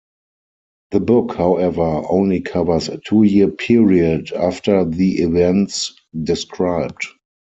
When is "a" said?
2.89-2.97